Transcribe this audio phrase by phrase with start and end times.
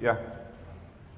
[0.00, 0.16] Ya,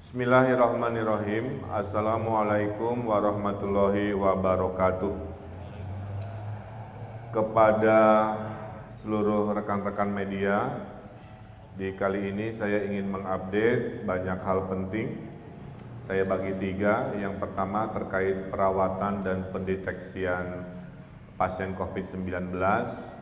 [0.03, 1.63] Bismillahirrahmanirrahim.
[1.71, 5.15] Assalamualaikum warahmatullahi wabarakatuh.
[7.31, 7.99] Kepada
[8.99, 10.83] seluruh rekan-rekan media,
[11.79, 15.31] di kali ini saya ingin mengupdate banyak hal penting.
[16.03, 17.15] Saya bagi tiga.
[17.15, 20.67] Yang pertama terkait perawatan dan pendeteksian
[21.39, 22.51] pasien COVID-19.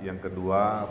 [0.02, 0.90] Yang kedua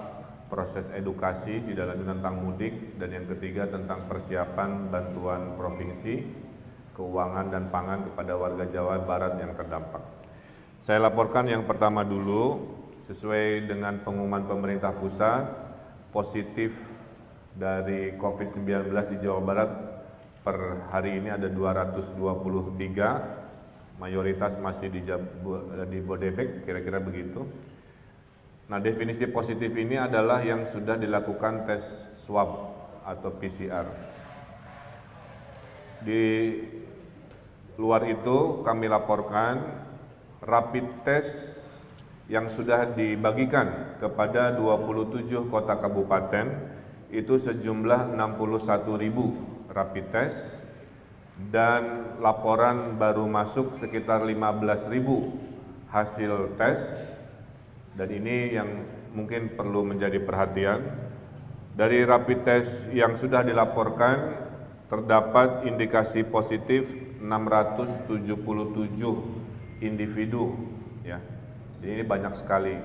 [0.50, 6.26] proses edukasi di dalam tentang mudik dan yang ketiga tentang persiapan bantuan provinsi
[6.98, 10.02] keuangan dan pangan kepada warga Jawa Barat yang terdampak.
[10.82, 12.66] Saya laporkan yang pertama dulu
[13.06, 15.46] sesuai dengan pengumuman pemerintah pusat
[16.10, 16.74] positif
[17.54, 19.70] dari COVID-19 di Jawa Barat
[20.42, 25.04] per hari ini ada 223 mayoritas masih di,
[25.90, 27.44] di Bodebek kira-kira begitu
[28.70, 31.82] Nah, definisi positif ini adalah yang sudah dilakukan tes
[32.22, 32.70] swab
[33.02, 33.82] atau PCR.
[36.06, 36.24] Di
[37.74, 39.58] luar itu kami laporkan
[40.46, 41.58] rapid test
[42.30, 46.46] yang sudah dibagikan kepada 27 kota kabupaten
[47.10, 49.34] itu sejumlah 61 ribu
[49.66, 50.38] rapid test
[51.50, 55.34] dan laporan baru masuk sekitar 15 ribu
[55.90, 57.09] hasil tes
[57.94, 58.70] dan ini yang
[59.14, 61.10] mungkin perlu menjadi perhatian.
[61.70, 64.36] Dari rapid test yang sudah dilaporkan
[64.90, 66.84] terdapat indikasi positif
[67.22, 68.18] 677
[69.80, 70.50] individu
[71.06, 71.22] ya.
[71.80, 72.76] Jadi ini banyak sekali.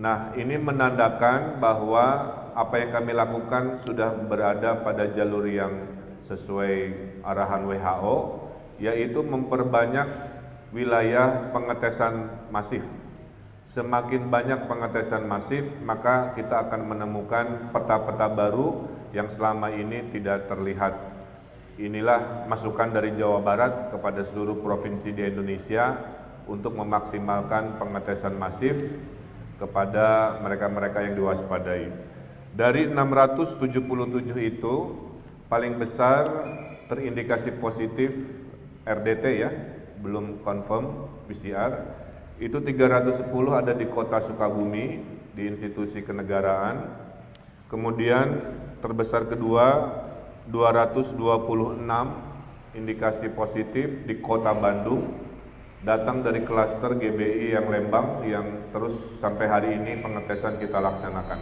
[0.00, 2.04] Nah, ini menandakan bahwa
[2.56, 5.84] apa yang kami lakukan sudah berada pada jalur yang
[6.26, 6.74] sesuai
[7.22, 8.16] arahan WHO
[8.80, 10.08] yaitu memperbanyak
[10.72, 12.80] wilayah pengetesan masif
[13.70, 20.98] Semakin banyak pengetesan masif, maka kita akan menemukan peta-peta baru yang selama ini tidak terlihat.
[21.78, 26.02] Inilah masukan dari Jawa Barat kepada seluruh provinsi di Indonesia
[26.50, 28.74] untuk memaksimalkan pengetesan masif
[29.62, 31.94] kepada mereka-mereka yang diwaspadai.
[32.50, 33.70] Dari 677
[34.50, 34.74] itu,
[35.46, 36.26] paling besar
[36.90, 38.10] terindikasi positif
[38.82, 39.50] RDT ya,
[40.02, 42.09] belum confirm PCR,
[42.40, 45.04] itu 310 ada di kota Sukabumi
[45.36, 46.88] di institusi kenegaraan.
[47.68, 48.40] Kemudian
[48.80, 49.92] terbesar kedua
[50.48, 51.20] 226
[52.74, 55.12] indikasi positif di kota Bandung
[55.84, 61.40] datang dari klaster GBI yang Lembang yang terus sampai hari ini pengetesan kita laksanakan.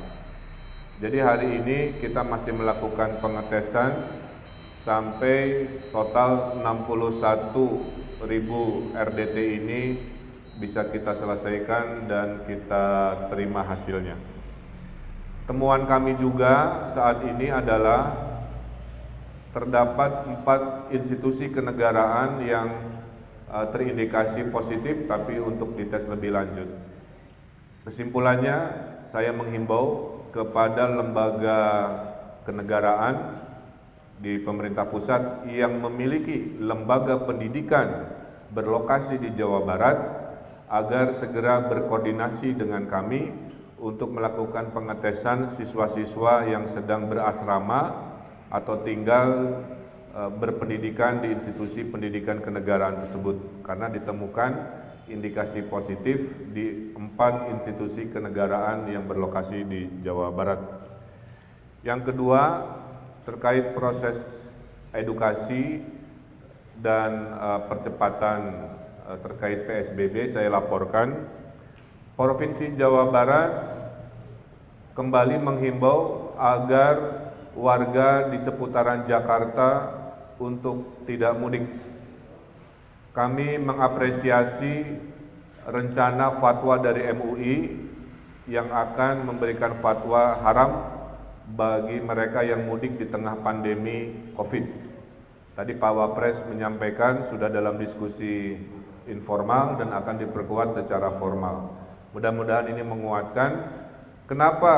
[0.99, 4.19] Jadi hari ini kita masih melakukan pengetesan
[4.83, 9.83] sampai total 61 ribu RDT ini
[10.59, 12.85] bisa kita selesaikan dan kita
[13.31, 14.19] terima hasilnya.
[15.47, 18.29] Temuan kami juga saat ini adalah
[19.55, 22.69] terdapat empat institusi kenegaraan yang
[23.49, 26.69] uh, terindikasi positif tapi untuk dites lebih lanjut.
[27.89, 28.57] Kesimpulannya,
[29.09, 31.59] saya menghimbau kepada lembaga
[32.45, 33.41] kenegaraan
[34.21, 38.13] di pemerintah pusat yang memiliki lembaga pendidikan
[38.53, 39.97] berlokasi di Jawa Barat
[40.69, 43.33] agar segera berkoordinasi dengan kami
[43.81, 48.11] untuk melakukan pengetesan siswa-siswa yang sedang berasrama
[48.53, 49.61] atau tinggal
[50.13, 54.51] e, berpendidikan di institusi pendidikan kenegaraan tersebut karena ditemukan
[55.09, 56.21] indikasi positif
[56.53, 60.61] di empat institusi kenegaraan yang berlokasi di Jawa Barat.
[61.81, 62.43] Yang kedua,
[63.25, 64.21] terkait proses
[64.93, 65.81] edukasi
[66.79, 68.41] dan uh, percepatan
[69.17, 71.25] terkait PSBB saya laporkan
[72.13, 73.51] Provinsi Jawa Barat
[74.93, 77.25] kembali menghimbau agar
[77.57, 79.97] warga di seputaran Jakarta
[80.37, 81.65] untuk tidak mudik.
[83.17, 84.85] Kami mengapresiasi
[85.65, 87.57] rencana fatwa dari MUI
[88.51, 90.71] yang akan memberikan fatwa haram
[91.49, 94.65] bagi mereka yang mudik di tengah pandemi COVID.
[95.57, 98.55] Tadi Pak Wapres menyampaikan sudah dalam diskusi
[99.09, 101.75] informal dan akan diperkuat secara formal.
[102.13, 103.51] Mudah-mudahan ini menguatkan
[104.29, 104.75] kenapa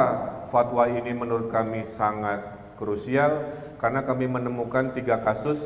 [0.50, 2.42] fatwa ini menurut kami sangat
[2.78, 5.60] krusial karena kami menemukan tiga kasus,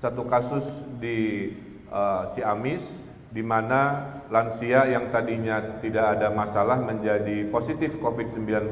[0.00, 0.64] satu kasus
[1.00, 1.50] di
[1.90, 3.04] uh, Ciamis
[3.34, 8.70] di mana lansia yang tadinya tidak ada masalah menjadi positif COVID-19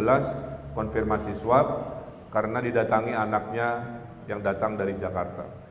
[0.79, 1.99] konfirmasi swab
[2.31, 3.99] karena didatangi anaknya
[4.31, 5.62] yang datang dari Jakarta.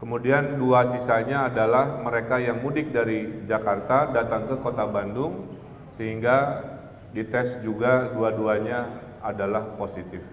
[0.00, 5.52] Kemudian dua sisanya adalah mereka yang mudik dari Jakarta datang ke kota Bandung
[5.92, 6.64] sehingga
[7.12, 8.88] dites juga dua-duanya
[9.20, 10.24] adalah positif.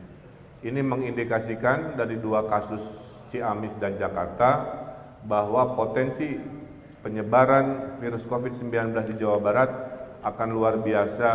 [0.66, 2.82] ini mengindikasikan dari dua kasus
[3.30, 4.66] Ciamis dan Jakarta
[5.22, 6.34] bahwa potensi
[7.06, 8.74] penyebaran virus COVID-19
[9.14, 9.70] di Jawa Barat
[10.26, 11.30] akan luar biasa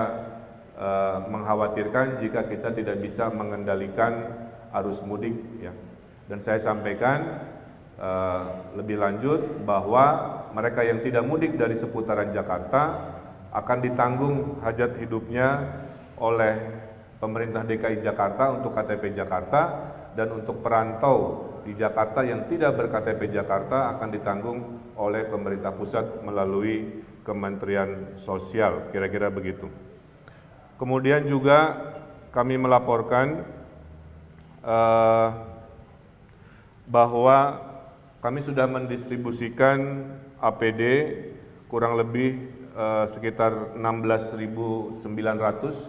[0.75, 4.43] eh, mengkhawatirkan jika kita tidak bisa mengendalikan
[4.75, 5.71] arus mudik ya.
[6.27, 7.47] Dan saya sampaikan
[8.01, 8.43] eh,
[8.77, 10.05] lebih lanjut bahwa
[10.53, 13.13] mereka yang tidak mudik dari seputaran Jakarta
[13.53, 15.81] akan ditanggung hajat hidupnya
[16.17, 16.55] oleh
[17.21, 19.61] pemerintah DKI Jakarta untuk KTP Jakarta
[20.13, 24.59] dan untuk perantau di Jakarta yang tidak berKTP Jakarta akan ditanggung
[24.99, 29.71] oleh pemerintah pusat melalui Kementerian Sosial, kira-kira begitu.
[30.75, 31.79] Kemudian juga
[32.35, 33.47] kami melaporkan
[34.67, 35.29] uh,
[36.91, 37.63] bahwa
[38.23, 40.07] kami sudah mendistribusikan
[40.39, 40.83] APD
[41.67, 42.39] kurang lebih
[42.71, 45.03] uh, sekitar 16.900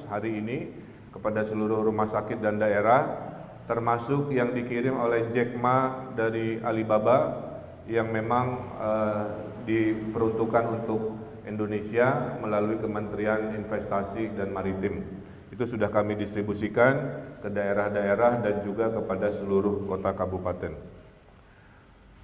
[0.10, 0.74] hari ini
[1.14, 3.30] kepada seluruh rumah sakit dan daerah
[3.70, 7.38] termasuk yang dikirim oleh Jack Ma dari Alibaba
[7.86, 8.48] yang memang
[8.82, 9.26] uh,
[9.70, 11.14] diperuntukkan untuk
[11.46, 15.06] Indonesia melalui Kementerian Investasi dan Maritim.
[15.54, 21.03] Itu sudah kami distribusikan ke daerah-daerah dan juga kepada seluruh kota kabupaten.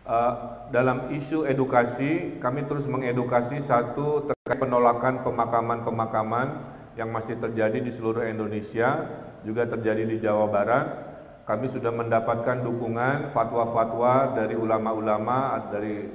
[0.09, 6.65] Uh, dalam isu edukasi, kami terus mengedukasi satu terkait penolakan pemakaman-pemakaman
[6.97, 9.05] yang masih terjadi di seluruh Indonesia,
[9.45, 10.87] juga terjadi di Jawa Barat,
[11.45, 16.09] kami sudah mendapatkan dukungan fatwa-fatwa dari ulama-ulama, dari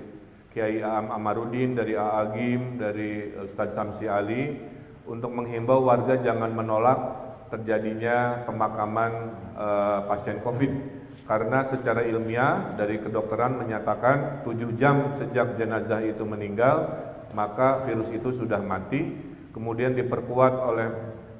[0.50, 4.58] Kiai Am Amarudin, dari Aagim, dari Ustadz Samsi Ali,
[5.06, 6.98] untuk menghimbau warga jangan menolak
[7.46, 9.10] terjadinya pemakaman
[9.54, 10.93] uh, pasien COVID.
[11.24, 16.92] Karena secara ilmiah dari kedokteran menyatakan 7 jam sejak jenazah itu meninggal,
[17.32, 19.16] maka virus itu sudah mati,
[19.56, 20.88] kemudian diperkuat oleh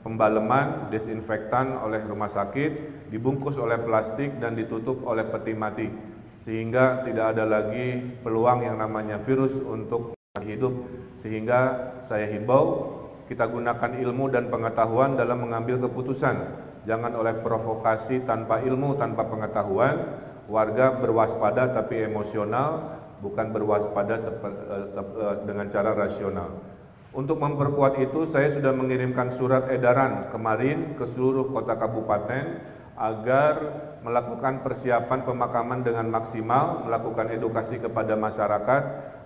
[0.01, 5.89] pembaleman, desinfektan oleh rumah sakit, dibungkus oleh plastik dan ditutup oleh peti mati.
[6.45, 10.73] Sehingga tidak ada lagi peluang yang namanya virus untuk hidup.
[11.21, 12.93] Sehingga saya himbau
[13.29, 16.37] kita gunakan ilmu dan pengetahuan dalam mengambil keputusan.
[16.85, 20.21] Jangan oleh provokasi tanpa ilmu, tanpa pengetahuan.
[20.45, 24.37] Warga berwaspada tapi emosional, bukan berwaspada eh,
[24.93, 26.61] eh, dengan cara rasional.
[27.17, 32.61] Untuk memperkuat itu, saya sudah mengirimkan surat edaran kemarin ke seluruh kota kabupaten
[32.99, 33.55] agar
[34.05, 38.83] melakukan persiapan pemakaman dengan maksimal, melakukan edukasi kepada masyarakat,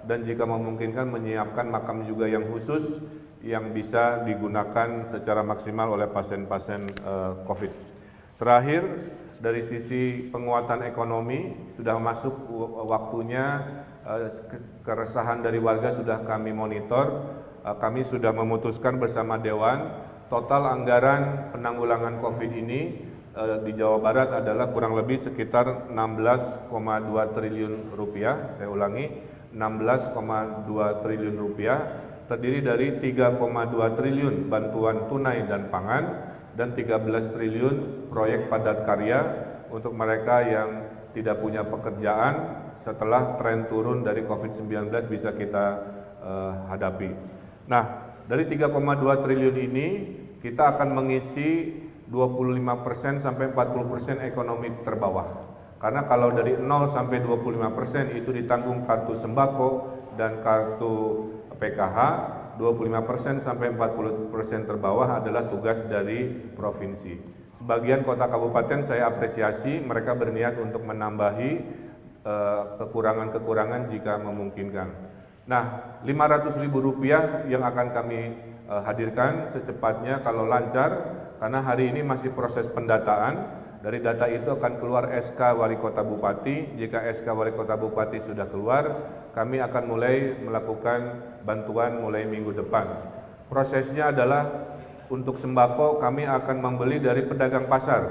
[0.06, 3.02] dan jika memungkinkan menyiapkan makam juga yang khusus
[3.42, 7.72] yang bisa digunakan secara maksimal oleh pasien-pasien uh, COVID.
[8.38, 8.82] Terakhir,
[9.38, 12.34] dari sisi penguatan ekonomi sudah masuk
[12.86, 13.62] waktunya
[14.02, 14.50] uh,
[14.82, 17.38] keresahan dari warga sudah kami monitor
[17.68, 19.90] Eh, kami sudah memutuskan bersama Dewan
[20.32, 22.80] total anggaran penanggulangan COVID ini
[23.34, 26.70] eh, di Jawa Barat adalah kurang lebih sekitar 16,2
[27.34, 28.56] triliun rupiah.
[28.56, 29.10] Saya ulangi,
[29.52, 31.78] 16,2 triliun rupiah
[32.28, 33.40] terdiri dari 3,2
[33.96, 36.04] triliun bantuan tunai dan pangan
[36.54, 37.76] dan 13 triliun
[38.12, 39.20] proyek padat karya
[39.72, 40.70] untuk mereka yang
[41.16, 45.66] tidak punya pekerjaan setelah tren turun dari COVID-19 bisa kita
[46.20, 47.10] uh, hadapi.
[47.66, 48.76] Nah, dari 3,2
[49.24, 49.88] triliun ini
[50.44, 55.48] kita akan mengisi 25% sampai 40% ekonomi terbawah.
[55.78, 59.70] Karena kalau dari 0 sampai 25% itu ditanggung kartu sembako
[60.18, 60.94] dan kartu
[61.58, 61.98] PKH,
[62.58, 67.38] 25% sampai 40% terbawah adalah tugas dari provinsi.
[67.58, 71.52] Sebagian kota kabupaten saya apresiasi mereka berniat untuk menambahi
[72.22, 74.88] eh, kekurangan-kekurangan jika memungkinkan.
[75.48, 75.64] Nah,
[76.04, 78.36] 500 ribu rupiah yang akan kami
[78.68, 80.92] uh, hadirkan secepatnya kalau lancar,
[81.40, 83.57] karena hari ini masih proses pendataan.
[83.78, 86.74] Dari data itu akan keluar SK Wali Kota Bupati.
[86.74, 88.84] Jika SK Wali Kota Bupati sudah keluar,
[89.38, 91.00] kami akan mulai melakukan
[91.46, 92.90] bantuan mulai minggu depan.
[93.46, 94.74] Prosesnya adalah
[95.08, 98.02] untuk sembako kami akan membeli dari pedagang pasar.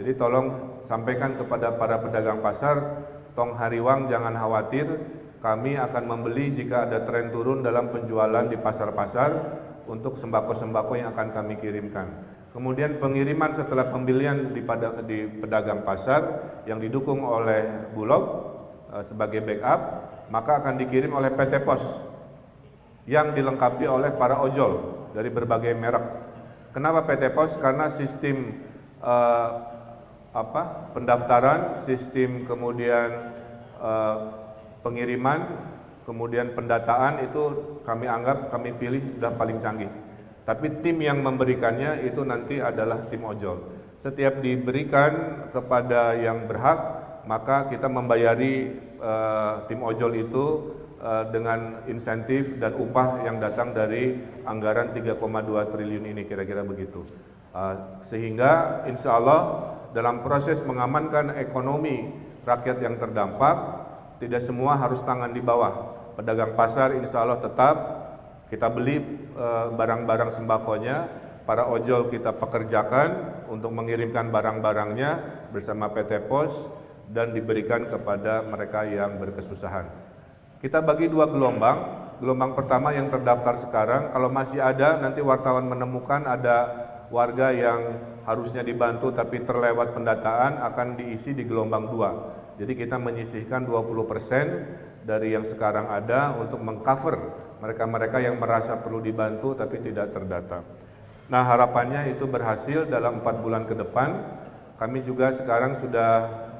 [0.00, 3.04] Jadi tolong sampaikan kepada para pedagang pasar,
[3.36, 4.88] tong hariwang jangan khawatir,
[5.44, 9.30] kami akan membeli jika ada tren turun dalam penjualan di pasar-pasar
[9.84, 12.29] untuk sembako-sembako yang akan kami kirimkan.
[12.50, 14.62] Kemudian pengiriman setelah pembelian di,
[15.06, 16.22] di pedagang pasar
[16.66, 18.24] yang didukung oleh Bulog
[18.90, 19.80] e, sebagai backup,
[20.34, 21.82] maka akan dikirim oleh PT Pos
[23.06, 26.04] yang dilengkapi oleh para ojol dari berbagai merek.
[26.74, 27.54] Kenapa PT Pos?
[27.54, 28.66] Karena sistem
[28.98, 29.14] e,
[30.34, 33.30] apa pendaftaran, sistem kemudian
[33.78, 33.90] e,
[34.82, 35.54] pengiriman,
[36.02, 37.42] kemudian pendataan itu
[37.86, 40.09] kami anggap kami pilih sudah paling canggih.
[40.44, 43.80] Tapi tim yang memberikannya itu nanti adalah tim ojol.
[44.00, 46.80] setiap diberikan kepada yang berhak,
[47.28, 50.44] maka kita membayari uh, tim ojol itu
[51.04, 54.16] uh, dengan insentif dan upah yang datang dari
[54.48, 55.20] anggaran 3,2
[55.76, 57.04] triliun ini kira-kira begitu.
[57.52, 59.40] Uh, sehingga insya Allah
[59.92, 62.14] dalam proses mengamankan ekonomi
[62.46, 63.56] rakyat yang terdampak,
[64.22, 65.98] tidak semua harus tangan di bawah.
[66.14, 67.76] Pedagang pasar insya Allah tetap
[68.50, 68.98] kita beli
[69.78, 70.96] barang-barang sembakonya,
[71.46, 73.08] para ojol kita pekerjakan
[73.48, 75.10] untuk mengirimkan barang-barangnya
[75.54, 76.52] bersama PT Pos
[77.10, 79.86] dan diberikan kepada mereka yang berkesusahan.
[80.60, 82.02] Kita bagi dua gelombang.
[82.20, 86.68] Gelombang pertama yang terdaftar sekarang, kalau masih ada nanti wartawan menemukan ada
[87.08, 87.96] warga yang
[88.28, 92.10] harusnya dibantu tapi terlewat pendataan akan diisi di gelombang dua.
[92.60, 97.16] Jadi kita menyisihkan 20% dari yang sekarang ada untuk mengcover
[97.60, 100.64] mereka-mereka yang merasa perlu dibantu tapi tidak terdata.
[101.30, 104.40] Nah harapannya itu berhasil dalam empat bulan ke depan.
[104.80, 106.12] Kami juga sekarang sudah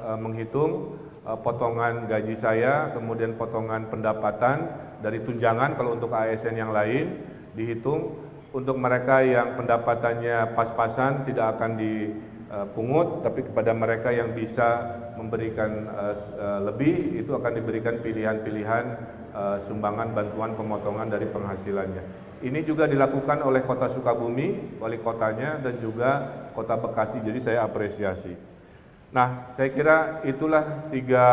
[0.05, 6.71] uh, menghitung uh, potongan gaji saya, kemudian potongan pendapatan dari tunjangan kalau untuk ASN yang
[6.71, 7.19] lain
[7.57, 8.29] dihitung.
[8.51, 15.87] Untuk mereka yang pendapatannya pas-pasan tidak akan dipungut, tapi kepada mereka yang bisa memberikan
[16.67, 18.85] lebih itu akan diberikan pilihan-pilihan
[19.41, 22.05] uh, sumbangan bantuan pemotongan dari penghasilannya.
[22.41, 26.11] Ini juga dilakukan oleh Kota Sukabumi, wali kotanya dan juga
[26.57, 27.21] Kota Bekasi.
[27.21, 28.33] Jadi saya apresiasi.
[29.13, 31.27] Nah, saya kira itulah tiga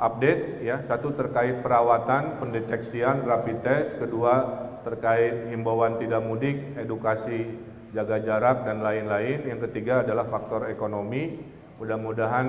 [0.00, 0.80] update ya.
[0.88, 4.00] Satu terkait perawatan, pendeteksian, rapid test.
[4.00, 7.60] Kedua terkait himbauan tidak mudik, edukasi
[7.92, 9.44] jaga jarak dan lain-lain.
[9.44, 11.44] Yang ketiga adalah faktor ekonomi.
[11.76, 12.46] Mudah-mudahan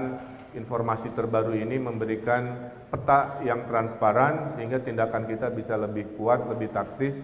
[0.54, 7.18] informasi terbaru ini memberikan peta yang transparan sehingga tindakan kita bisa lebih kuat, lebih taktis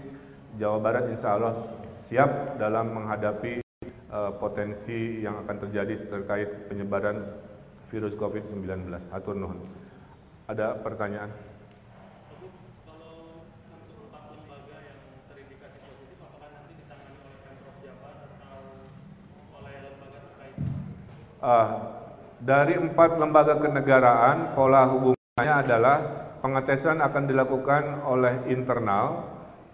[0.57, 1.53] Jawa Barat insya Allah
[2.09, 3.61] siap dalam menghadapi
[4.09, 7.21] uh, potensi yang akan terjadi terkait penyebaran
[7.93, 8.89] virus COVID-19.
[9.13, 9.61] Atur nuhun.
[10.49, 11.29] Ada pertanyaan?
[21.39, 21.98] Uh,
[22.39, 25.97] dari empat lembaga kenegaraan, pola hubungannya adalah
[26.39, 29.27] pengetesan akan dilakukan oleh internal,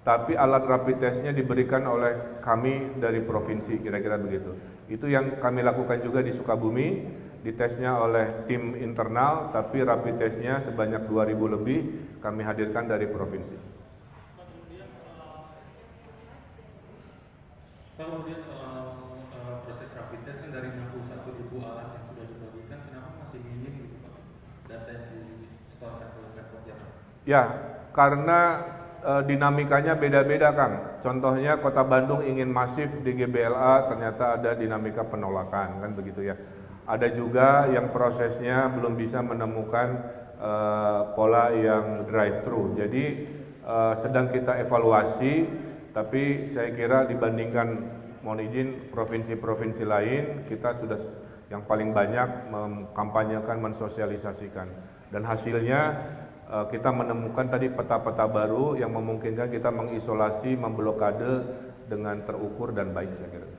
[0.06, 4.54] tapi alat rapid testnya diberikan oleh kami dari provinsi kira-kira begitu.
[4.86, 7.06] Itu yang kami lakukan juga di Sukabumi,
[7.42, 11.80] ditesnya oleh tim internal, tapi rapid testnya sebanyak 2000 lebih
[12.22, 13.58] kami hadirkan dari provinsi.
[17.96, 23.24] Kemudian soal uh, proses rapid test kan dari 61 ribu alat yang sudah dibagikan, kenapa
[23.24, 24.20] masih minim gitu Pak
[24.68, 27.15] data yang di store oleh Pemprov Jakarta?
[27.26, 27.44] Ya,
[27.90, 28.62] karena
[29.02, 31.02] e, dinamikanya beda-beda Kang.
[31.02, 36.38] Contohnya Kota Bandung ingin masif di GBLA ternyata ada dinamika penolakan kan begitu ya.
[36.86, 39.88] Ada juga yang prosesnya belum bisa menemukan
[40.38, 40.52] e,
[41.18, 42.78] pola yang drive thru.
[42.78, 43.06] Jadi
[43.66, 45.66] e, sedang kita evaluasi
[45.98, 47.68] tapi saya kira dibandingkan
[48.22, 51.00] mohon izin provinsi-provinsi lain kita sudah
[51.48, 54.68] yang paling banyak mengkampanyekan mensosialisasikan
[55.14, 55.82] dan hasilnya
[56.46, 61.42] kita menemukan tadi peta-peta baru yang memungkinkan kita mengisolasi, memblokade
[61.90, 63.50] dengan terukur dan baik saya kira.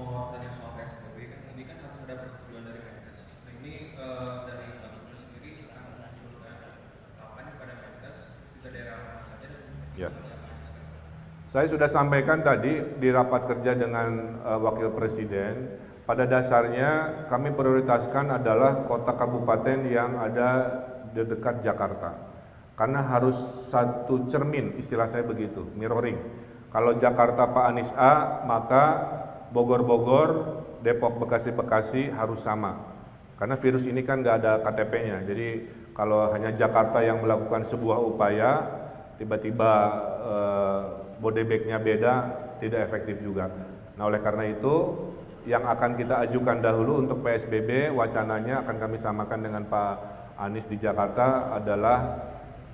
[0.00, 3.20] mau tanya soal PSBB kan ini kan harus ada persetujuan dari Menkes.
[3.44, 6.56] Nah ini uh, dari Bang sendiri akan mengusulkan
[7.20, 8.18] kapan pada Menkes
[8.58, 9.48] juga daerah mana saja
[10.00, 10.10] Ya.
[11.50, 15.54] Saya sudah sampaikan tadi di rapat kerja dengan uh, Wakil Presiden
[16.10, 20.50] pada dasarnya kami prioritaskan adalah kota kabupaten yang ada
[21.14, 22.18] di dekat Jakarta.
[22.74, 23.38] Karena harus
[23.70, 26.18] satu cermin, istilah saya begitu, mirroring.
[26.74, 28.84] Kalau Jakarta Pak Anies A, maka
[29.54, 30.30] Bogor-Bogor,
[30.82, 32.90] Depok Bekasi-Bekasi harus sama.
[33.38, 35.22] Karena virus ini kan nggak ada KTP-nya.
[35.30, 35.48] Jadi
[35.94, 38.50] kalau hanya Jakarta yang melakukan sebuah upaya,
[39.14, 39.72] tiba-tiba
[40.26, 40.80] eh,
[41.22, 42.14] Bodebeknya beda,
[42.58, 43.46] tidak efektif juga.
[43.94, 44.74] Nah oleh karena itu
[45.48, 49.92] yang akan kita ajukan dahulu untuk PSBB wacananya akan kami samakan dengan Pak
[50.36, 51.98] Anies di Jakarta adalah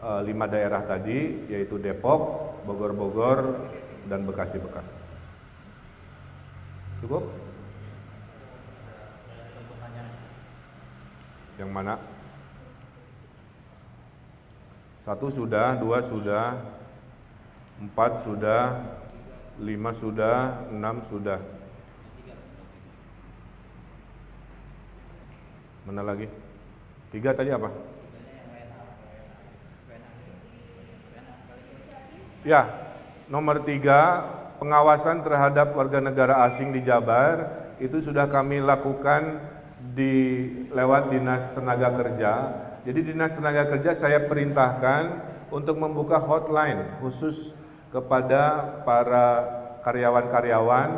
[0.02, 3.38] e, lima daerah tadi yaitu Depok, Bogor-Bogor,
[4.10, 4.94] dan Bekasi-Bekasi.
[7.02, 7.22] Cukup?
[11.56, 11.94] Yang mana?
[15.06, 16.58] Satu sudah, dua sudah,
[17.78, 18.62] empat sudah,
[19.62, 21.55] lima sudah, enam sudah.
[25.86, 26.26] Mana lagi?
[27.14, 27.70] Tiga tadi apa?
[32.46, 32.86] Ya,
[33.26, 34.22] Nomor tiga,
[34.62, 39.42] pengawasan terhadap warga negara asing di Jabar itu sudah kami lakukan
[39.98, 40.14] di
[40.70, 42.32] lewat dinas tenaga kerja.
[42.86, 45.02] Jadi dinas tenaga kerja saya perintahkan
[45.50, 47.50] untuk membuka hotline khusus
[47.90, 49.26] kepada para
[49.82, 50.88] karyawan-karyawan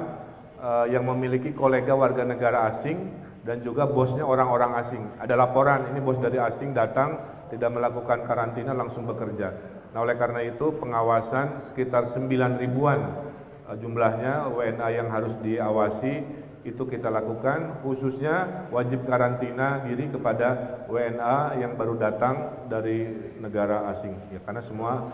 [0.61, 3.09] uh, yang memiliki kolega warga negara asing
[3.49, 5.01] dan juga bosnya orang-orang asing.
[5.17, 7.17] Ada laporan ini bos dari asing datang
[7.49, 9.57] tidak melakukan karantina langsung bekerja.
[9.97, 12.29] Nah, oleh karena itu pengawasan sekitar 9
[12.61, 13.09] ribuan
[13.65, 21.65] uh, jumlahnya WNA yang harus diawasi itu kita lakukan khususnya wajib karantina diri kepada WNA
[21.65, 23.09] yang baru datang dari
[23.41, 25.09] negara asing ya karena semua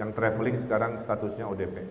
[0.00, 1.84] yang traveling sekarang statusnya ODP.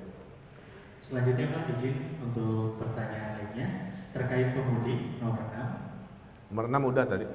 [1.06, 6.50] Selanjutnya Pak izin untuk pertanyaan lainnya terkait pemudik nomor 6.
[6.50, 7.28] Nomor 6 udah tadi.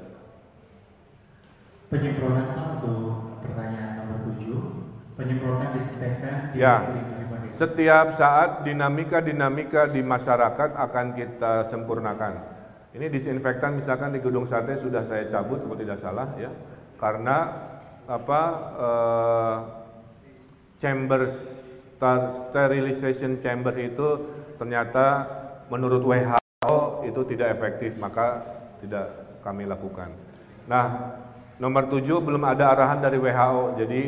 [1.86, 5.14] Penyemprotan Pak untuk pertanyaan nomor 7.
[5.14, 6.82] Penyemprotan disinfektan di ya.
[7.54, 12.42] Setiap saat dinamika-dinamika di masyarakat akan kita sempurnakan.
[12.90, 16.50] Ini disinfektan misalkan di gedung sate sudah saya cabut kalau tidak salah ya.
[16.98, 17.38] Karena
[18.10, 18.42] apa
[18.82, 19.56] eh,
[20.82, 21.30] chamber
[22.48, 24.08] sterilization chamber itu
[24.56, 25.28] ternyata
[25.68, 28.40] menurut WHO itu tidak efektif maka
[28.80, 30.08] tidak kami lakukan.
[30.64, 31.16] Nah,
[31.60, 34.02] nomor tujuh belum ada arahan dari WHO jadi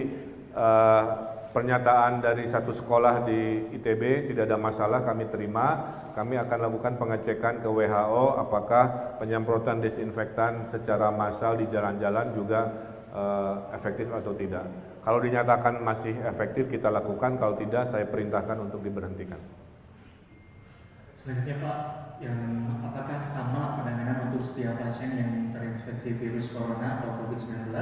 [0.57, 1.05] eh,
[1.53, 6.01] pernyataan dari satu sekolah di ITB tidak ada masalah kami terima.
[6.13, 12.61] Kami akan lakukan pengecekan ke WHO apakah penyemprotan desinfektan secara massal di jalan-jalan juga
[13.17, 14.69] uh, efektif atau tidak
[15.03, 17.35] kalau dinyatakan masih efektif kita lakukan.
[17.35, 19.39] Kalau tidak saya perintahkan untuk diberhentikan.
[21.19, 21.79] Selanjutnya Pak
[22.23, 22.39] yang
[22.83, 27.75] apakah sama penanganan untuk setiap pasien yang terinfeksi virus corona atau COVID-19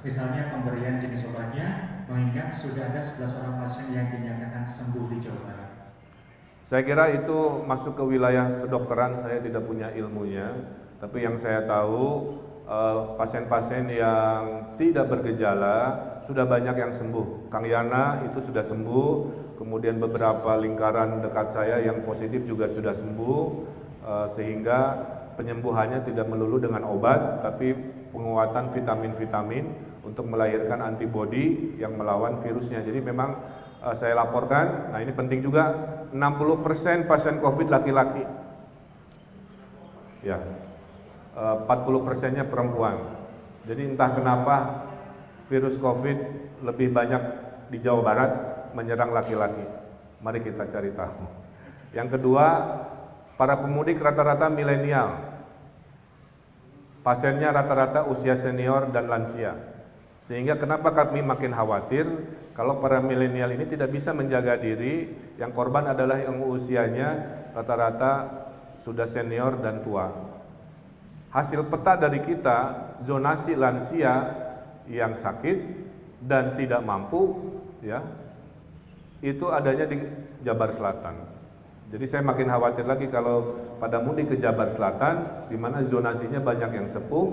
[0.00, 5.40] misalnya pemberian jenis obatnya mengingat sudah ada 11 orang pasien yang dinyatakan sembuh di Jawa
[5.46, 5.70] Barat.
[6.66, 10.54] Saya kira itu masuk ke wilayah kedokteran, saya tidak punya ilmunya,
[11.02, 12.38] tapi yang saya tahu
[12.70, 15.78] eh, pasien-pasien yang tidak bergejala
[16.30, 17.50] sudah banyak yang sembuh.
[17.50, 19.10] Kang Yana itu sudah sembuh,
[19.58, 23.42] kemudian beberapa lingkaran dekat saya yang positif juga sudah sembuh,
[24.06, 24.78] eh, sehingga
[25.34, 27.74] penyembuhannya tidak melulu dengan obat, tapi
[28.14, 32.82] penguatan vitamin-vitamin untuk melahirkan antibodi yang melawan virusnya.
[32.82, 33.36] Jadi memang
[33.80, 35.72] uh, saya laporkan, nah ini penting juga
[36.12, 38.24] 60% pasien COVID laki-laki.
[40.26, 40.36] Ya.
[41.30, 42.98] Uh, 40 persennya perempuan.
[43.62, 44.56] Jadi entah kenapa
[45.46, 46.18] virus COVID
[46.66, 47.22] lebih banyak
[47.70, 48.30] di Jawa Barat
[48.74, 49.62] menyerang laki-laki.
[50.20, 51.22] Mari kita cari tahu.
[51.94, 52.46] Yang kedua,
[53.38, 55.16] para pemudik rata-rata milenial.
[57.00, 59.56] Pasiennya rata-rata usia senior dan lansia.
[60.28, 62.06] Sehingga kenapa kami makin khawatir
[62.54, 65.08] kalau para milenial ini tidak bisa menjaga diri,
[65.40, 68.12] yang korban adalah yang usianya rata-rata
[68.84, 70.12] sudah senior dan tua.
[71.30, 72.58] Hasil peta dari kita,
[73.06, 74.14] zonasi lansia
[74.90, 75.58] yang sakit
[76.26, 77.54] dan tidak mampu,
[77.86, 78.02] ya,
[79.22, 80.02] itu adanya di
[80.42, 81.14] Jabar Selatan.
[81.90, 86.70] Jadi saya makin khawatir lagi kalau pada mudik ke Jabar Selatan, di mana zonasinya banyak
[86.70, 87.26] yang sepuh,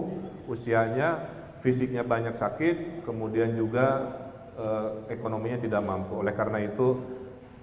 [0.46, 1.30] usianya
[1.66, 4.14] fisiknya banyak sakit, kemudian juga
[4.58, 6.22] eh, ekonominya tidak mampu.
[6.22, 7.02] Oleh karena itu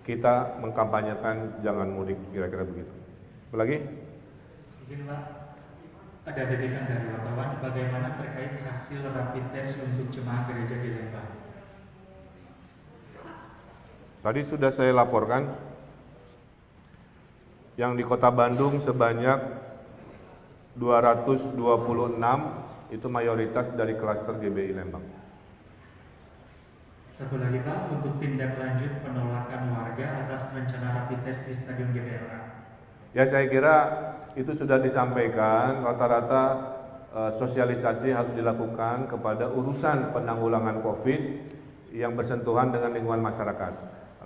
[0.03, 2.95] kita mengkampanyekan jangan mudik, kira-kira begitu.
[3.51, 3.77] Apa lagi?
[4.83, 5.07] Izin
[6.25, 11.29] ada titipan dari wartawan bagaimana terkait hasil rapid test untuk jemaah gereja di Lembang.
[14.25, 15.53] Tadi sudah saya laporkan
[17.77, 19.37] yang di Kota Bandung sebanyak
[20.81, 21.61] 226
[22.89, 25.05] itu mayoritas dari klaster GBI Lembang.
[27.15, 32.54] Satu lagi Pak, untuk tindak lanjut penolakan warga atas rencana rapid test di Stadion GBLA.
[33.15, 33.77] Ya saya kira
[34.35, 36.45] itu sudah disampaikan, rata-rata
[37.15, 41.23] e, sosialisasi harus dilakukan kepada urusan penanggulangan COVID
[41.95, 43.73] yang bersentuhan dengan lingkungan masyarakat.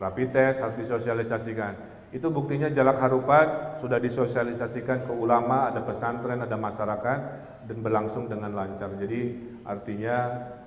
[0.00, 2.00] Rapid test harus disosialisasikan.
[2.16, 7.18] Itu buktinya jalak harupat sudah disosialisasikan ke ulama, ada pesantren, ada masyarakat
[7.68, 8.88] dan berlangsung dengan lancar.
[8.96, 9.36] Jadi
[9.68, 10.16] artinya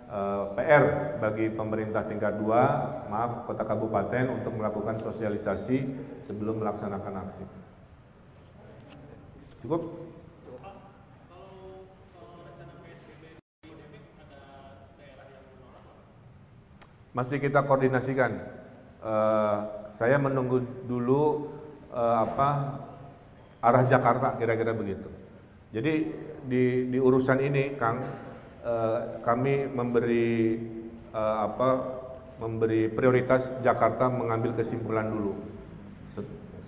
[0.06, 5.78] eh, PR bagi pemerintah tingkat 2, maaf kota kabupaten untuk melakukan sosialisasi
[6.30, 7.46] sebelum melaksanakan aksi.
[9.62, 9.82] Cukup?
[17.12, 18.41] Masih kita koordinasikan.
[19.02, 19.58] Uh,
[20.02, 21.54] saya menunggu dulu
[21.93, 22.50] uh, apa
[23.62, 25.10] arah Jakarta kira-kira begitu.
[25.69, 25.93] Jadi
[26.50, 28.02] di, di urusan ini Kang
[28.65, 30.58] uh, kami memberi
[31.13, 31.69] uh, apa
[32.41, 35.51] memberi prioritas Jakarta mengambil kesimpulan dulu.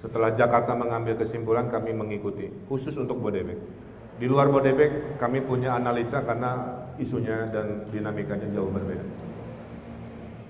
[0.04, 3.56] Setelah Jakarta mengambil kesimpulan, kami mengikuti, khusus untuk Bodebek.
[4.20, 9.08] Di luar Bodebek, kami punya analisa karena isunya dan dinamikanya jauh berbeda.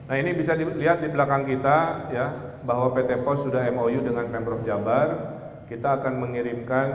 [0.09, 2.25] Nah ini bisa dilihat di belakang kita ya
[2.67, 5.39] bahwa PT Pos sudah MOU dengan Pemprov Jabar.
[5.69, 6.87] Kita akan mengirimkan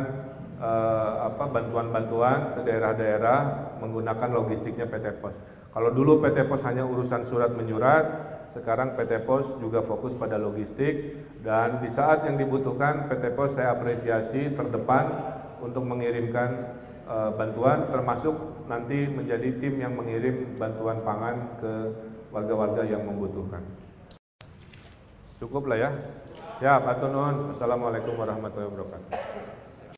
[1.25, 3.38] apa bantuan-bantuan ke daerah-daerah
[3.81, 5.33] menggunakan logistiknya PT Pos.
[5.73, 8.05] Kalau dulu PT Pos hanya urusan surat menyurat,
[8.59, 11.14] sekarang PT Pos juga fokus pada logistik
[11.47, 15.07] dan di saat yang dibutuhkan PT Pos saya apresiasi terdepan
[15.62, 16.75] untuk mengirimkan
[17.07, 18.35] uh, bantuan termasuk
[18.66, 21.73] nanti menjadi tim yang mengirim bantuan pangan ke
[22.35, 23.64] warga-warga yang membutuhkan.
[25.38, 25.90] Cukup lah ya.
[26.59, 27.55] Ya, Pak Tunun.
[27.55, 29.58] Assalamualaikum warahmatullahi wabarakatuh.